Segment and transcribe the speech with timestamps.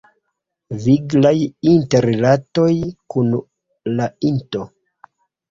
[0.85, 1.33] Viglaj
[1.73, 2.71] interrilatoj
[3.15, 3.29] kun
[4.01, 4.61] la int.